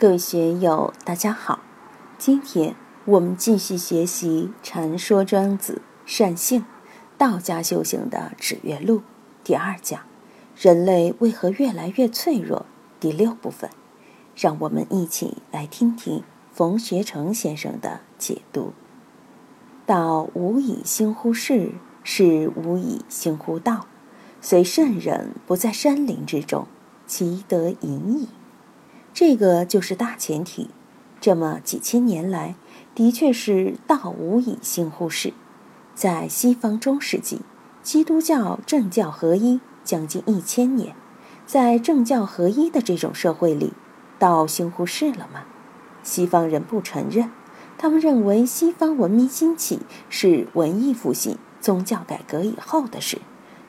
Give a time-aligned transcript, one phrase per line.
[0.00, 1.58] 各位学友，大家好。
[2.16, 6.64] 今天我们继续学习《禅说庄子善性
[7.18, 9.00] 道家修行的指月录》
[9.44, 10.00] 第二讲：
[10.56, 12.64] 人类为何越来越脆弱？
[12.98, 13.68] 第六部分，
[14.34, 18.72] 让我们一起来听听冯学成先生的解读。
[19.84, 21.72] 道无以兴乎世，
[22.02, 23.84] 是无以兴乎道。
[24.40, 26.66] 虽圣人不在山林之中，
[27.06, 28.30] 其得隐矣。
[29.12, 30.70] 这个就是大前提。
[31.20, 32.54] 这么几千年来，
[32.94, 35.34] 的确是道无以兴乎世。
[35.94, 37.42] 在西方中世纪，
[37.82, 40.94] 基督教政教合一将近一千年，
[41.46, 43.74] 在政教合一的这种社会里，
[44.18, 45.42] 道兴乎世了吗？
[46.02, 47.30] 西方人不承认，
[47.76, 53.18] 他们认为西方文明兴起是文艺复兴、宗教改革以后的事。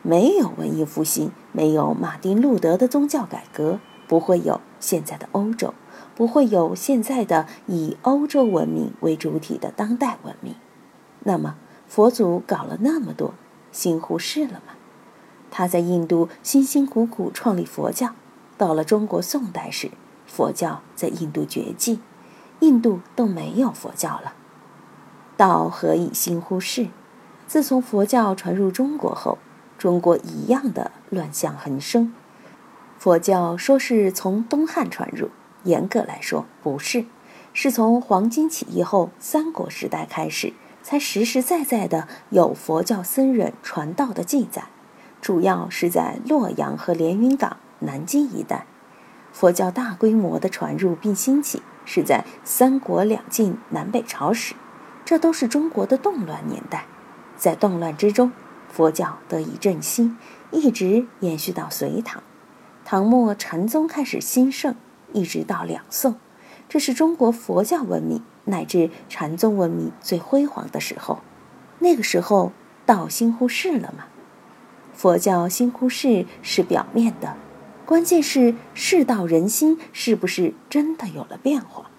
[0.03, 3.79] 没有文艺复兴，没有马丁路德的宗教改革，
[4.11, 4.59] 不会有。
[4.81, 5.73] 现在的欧洲
[6.15, 10.55] 不会有现在的以欧洲文明为主体的当代文明。
[11.19, 11.55] 那么
[11.87, 13.33] 佛祖搞了那么多，
[13.71, 14.73] 新忽视了吗？
[15.49, 18.09] 他在印度辛辛苦苦创立佛教，
[18.57, 19.91] 到了中国宋代时，
[20.25, 22.01] 佛教在印度绝迹，
[22.59, 24.33] 印度都没有佛教了。
[25.37, 26.87] 道何以新忽视？
[27.47, 29.37] 自从佛教传入中国后，
[29.77, 32.13] 中国一样的乱象横生。
[33.01, 35.31] 佛教说是从东汉传入，
[35.63, 37.05] 严格来说不是，
[37.51, 44.65] 是从黄巾起义后三国时代开始，才实实在在的有佛教僧人传道的记载，
[45.19, 48.67] 主要是在洛阳和连云港、南京一带。
[49.33, 54.53] 佛教大规模的传入并兴起，是在三国两晋南北朝时，
[55.03, 56.85] 这都是中国的动乱年代。
[57.35, 58.31] 在动乱之中，
[58.71, 60.19] 佛教得以振兴，
[60.51, 62.21] 一直延续到隋唐。
[62.83, 64.75] 唐末禅宗开始兴盛，
[65.13, 66.15] 一直到两宋，
[66.67, 71.19] 这是中国佛教文明乃至禅宗文明最辉煌的时候。
[71.79, 72.51] 那个时候，
[72.85, 74.05] 道心忽视了吗？
[74.93, 77.37] 佛教心忽视是表面的，
[77.85, 81.89] 关键是世道人心是不是真的有了变化？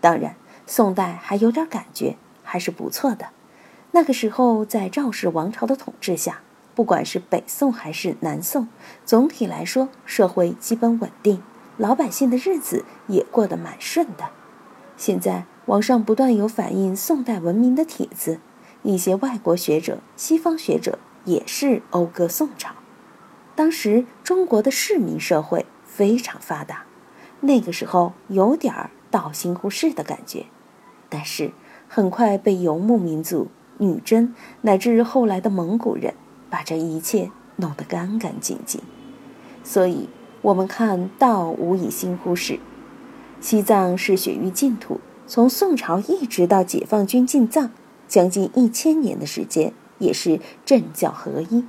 [0.00, 0.36] 当然，
[0.66, 3.30] 宋代还有点感觉，还是不错的。
[3.92, 6.42] 那个时候，在赵氏王朝的统治下。
[6.78, 8.68] 不管是北宋还是南宋，
[9.04, 11.42] 总体来说社会基本稳定，
[11.76, 14.30] 老百姓的日子也过得蛮顺的。
[14.96, 18.38] 现在网上不断有反映宋代文明的帖子，
[18.84, 22.76] 一些外国学者、西方学者也是讴歌宋朝。
[23.56, 26.84] 当时中国的市民社会非常发达，
[27.40, 30.46] 那个时候有点儿道心忽视的感觉，
[31.08, 31.50] 但是
[31.88, 36.14] 很快被游牧民族、女真乃至后来的蒙古人。
[36.50, 38.80] 把这一切弄得干干净净，
[39.62, 40.08] 所以
[40.42, 42.60] 我们看道无以心乎世。
[43.40, 47.70] 西藏是雪域净土，从宋朝一直到解放军进藏，
[48.06, 51.64] 将近一千年的时间，也是政教合一。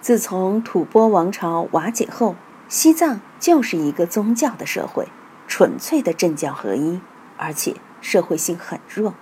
[0.00, 2.36] 自从吐蕃王朝瓦解后，
[2.68, 5.08] 西藏就是一个宗教的社会，
[5.48, 7.00] 纯粹的政教合一，
[7.36, 9.14] 而且社会性很弱。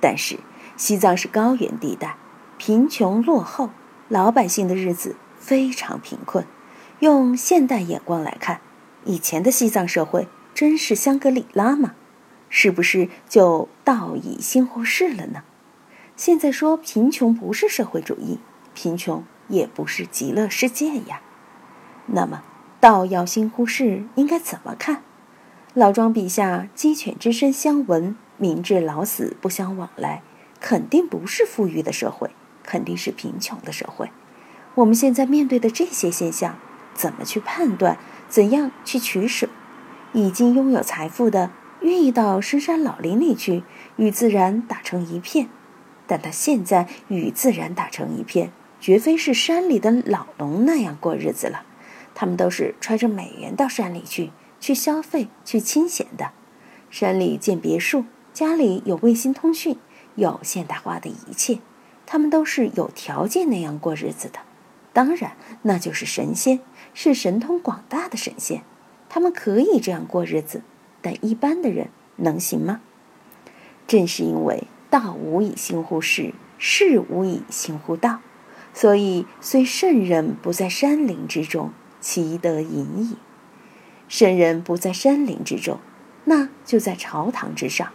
[0.00, 0.38] 但是
[0.76, 2.16] 西藏是高原地带，
[2.56, 3.70] 贫穷落后。
[4.08, 6.46] 老百姓的日子非常贫困，
[7.00, 8.62] 用现代眼光来看，
[9.04, 11.94] 以前的西藏社会真是香格里拉吗？
[12.48, 15.42] 是不是就道以心忽视了呢？
[16.16, 18.38] 现在说贫穷不是社会主义，
[18.74, 21.20] 贫穷也不是极乐世界呀。
[22.06, 22.42] 那么
[22.80, 25.02] 道要心忽视，应该怎么看？
[25.74, 30.22] 老庄笔下鸡犬之声相闻，民至老死不相往来，
[30.58, 32.30] 肯定不是富裕的社会。
[32.68, 34.10] 肯定是贫穷的社会。
[34.74, 36.58] 我们现在面对的这些现象，
[36.92, 37.96] 怎么去判断？
[38.28, 39.48] 怎样去取舍？
[40.12, 43.62] 已经拥有财富的，愿意到深山老林里去，
[43.96, 45.48] 与自然打成一片。
[46.06, 51.62] 但他现在与自然打成一片，绝非是山里的老农那样过日子了。
[52.14, 54.30] 他们都是揣着美元到山里去，
[54.60, 56.32] 去消费，去清闲的。
[56.90, 58.04] 山里建别墅，
[58.34, 59.78] 家里有卫星通讯，
[60.16, 61.60] 有现代化的一切。
[62.10, 64.38] 他们都是有条件那样过日子的，
[64.94, 66.60] 当然，那就是神仙，
[66.94, 68.62] 是神通广大的神仙，
[69.10, 70.62] 他们可以这样过日子，
[71.02, 72.80] 但一般的人能行吗？
[73.86, 78.20] 正是因为道无以行乎世，事无以行乎道，
[78.72, 83.18] 所以虽圣人不在山林之中，其得隐矣。
[84.08, 85.78] 圣人不在山林之中，
[86.24, 87.92] 那就在朝堂之上，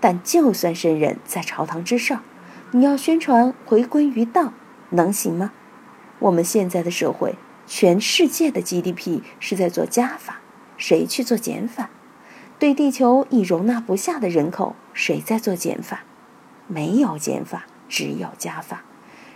[0.00, 2.22] 但就算圣人在朝堂之上。
[2.72, 4.52] 你要宣传回归于道，
[4.90, 5.50] 能行吗？
[6.20, 7.34] 我们现在的社会，
[7.66, 10.40] 全世界的 GDP 是在做加法，
[10.76, 11.90] 谁去做减法？
[12.60, 16.04] 对地球已容纳不下的人口，谁在做减法？
[16.68, 18.84] 没有减法，只有加法。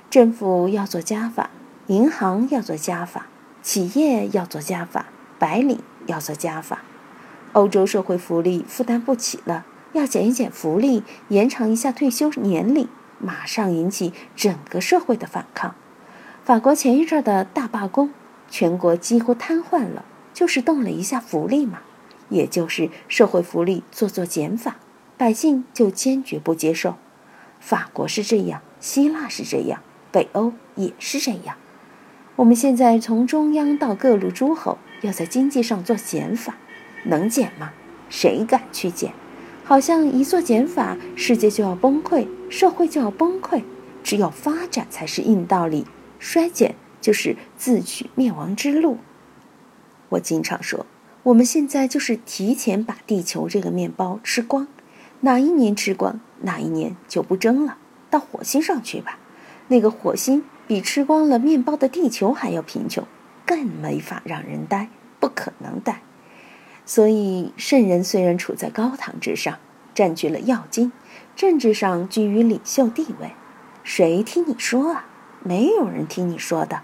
[0.09, 1.51] 政府要做加法，
[1.89, 3.27] 银行要做加法，
[3.63, 5.07] 企业要做加法，
[5.41, 6.83] 白领要做加法。
[7.53, 12.89] 欧洲社会福利负担不起了，要减一减福利，延长一下退休年龄，
[13.25, 15.75] 马上引起整个社会的反抗。
[16.45, 18.11] 法国前一阵的大罢工，
[18.51, 20.05] 全国几乎瘫痪了，
[20.35, 21.81] 就是动了一下福利嘛，
[22.29, 24.77] 也就是社会福利做做减法，
[25.17, 26.97] 百姓就坚决不接受。
[27.59, 29.81] 法国是这样，希腊是这样，
[30.13, 31.57] 北欧也是这样。
[32.37, 36.57] 我们现在从中央到各路诸侯，要在经济上做减法，
[37.05, 37.73] 能减吗？
[38.11, 39.15] 谁敢去减？
[39.65, 43.63] 好像一做减法，世界就要崩溃，社会就要崩溃，
[44.03, 45.87] 只有发展才是硬道理。
[46.19, 48.99] 衰减就是自取灭亡之路。
[50.11, 50.85] 我经常说，
[51.23, 54.69] 我们现在就是提前把地球这个面包吃光，
[55.21, 57.79] 哪一年吃光，哪一年就不争了，
[58.11, 59.19] 到火星上去吧。
[59.69, 63.07] 那个火星比吃光了面包的地球还要贫穷，
[63.47, 66.03] 更没法让人待，不可能待。
[66.87, 69.57] 所以圣人虽然处在高堂之上，
[69.95, 70.93] 占据了要津，
[71.35, 73.33] 政治上居于领袖地位，
[73.83, 75.07] 谁听你说啊？
[75.43, 76.81] 没有人听你说的，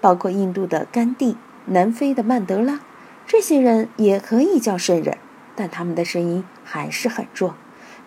[0.00, 1.36] 包括印度的甘地、
[1.66, 2.80] 南非的曼德拉，
[3.26, 5.18] 这些人也可以叫圣人，
[5.56, 7.54] 但他们的声音还是很弱。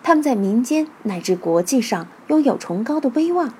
[0.02, 3.54] 他们在民间乃至国际上拥有崇高的威望，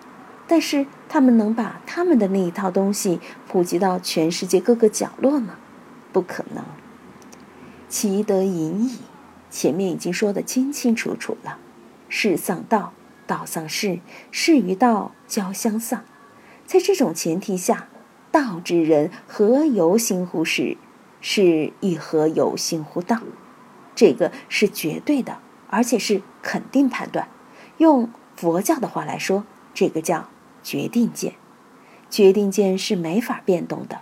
[0.46, 5.54] 但是他们能把他们的那一套东西普及到全世界各个角落吗？
[6.12, 6.64] 不可能。
[7.92, 8.98] 其得隐矣，
[9.50, 11.58] 前面已经说得清清楚楚了：
[12.08, 12.94] 事丧道，
[13.26, 14.00] 道丧事，
[14.30, 16.02] 事与道交相丧。
[16.64, 17.88] 在这种前提下，
[18.30, 20.78] 道之人何由心乎事？
[21.20, 23.20] 事亦何由心乎道？
[23.94, 27.28] 这个是绝对的，而且是肯定判断。
[27.76, 29.44] 用佛教的话来说，
[29.74, 30.30] 这个叫
[30.62, 31.34] 决定见。
[32.08, 34.00] 决定见是没法变动的。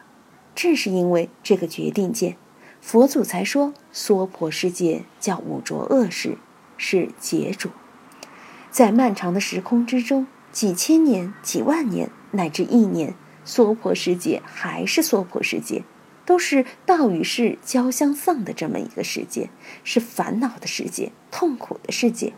[0.55, 2.37] 正是因为这个决定见，
[2.81, 6.39] 佛祖才说娑婆世界叫五浊恶世，
[6.77, 7.71] 是劫主。
[8.71, 12.11] 在漫长的时空之中，几千年、几万年。
[12.33, 15.83] 乃至一年，娑婆世界还是娑婆世界，
[16.25, 19.51] 都是道与世交相丧的这么一个世界，
[19.83, 22.33] 是烦恼的世界，痛苦的世界。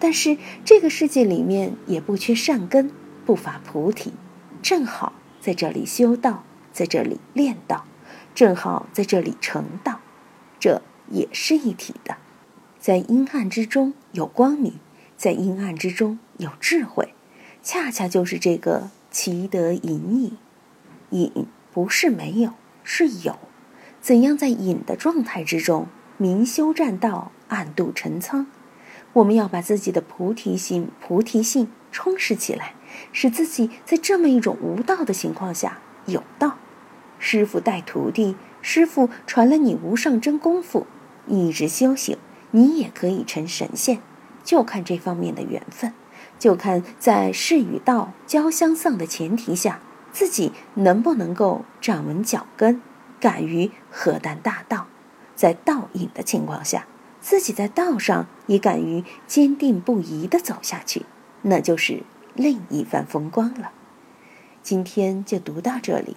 [0.00, 2.90] 但是这个世界里面也不缺善根，
[3.24, 4.12] 不乏菩提，
[4.60, 6.42] 正好在这里修道，
[6.72, 7.84] 在这里练道，
[8.34, 10.00] 正好在这里成道，
[10.58, 12.16] 这也是一体的。
[12.78, 14.74] 在阴暗之中有光明，
[15.16, 17.14] 在阴暗之中有智慧，
[17.62, 18.90] 恰恰就是这个。
[19.10, 20.36] 其得隐矣，
[21.10, 22.52] 隐不是没有，
[22.84, 23.38] 是有。
[24.02, 25.86] 怎样在隐的状态之中
[26.18, 28.46] 明修栈道，暗度陈仓？
[29.14, 32.74] 我们要把自己的菩提心、菩提性充实起来，
[33.12, 36.58] 使自己在这么一种无道的情况下有道。
[37.18, 40.86] 师傅带徒弟，师傅传了你无上真功夫，
[41.26, 42.16] 一直修行，
[42.52, 44.00] 你也可以成神仙，
[44.44, 45.92] 就看这方面的缘分。
[46.38, 49.80] 就看在事与道交相丧的前提下，
[50.12, 52.80] 自己能不能够站稳脚跟，
[53.18, 54.86] 敢于何担大道。
[55.34, 56.86] 在道隐的情况下，
[57.20, 61.06] 自己在道上也敢于坚定不移地走下去，
[61.42, 62.02] 那就是
[62.34, 63.72] 另一番风光了。
[64.62, 66.16] 今天就读到这里，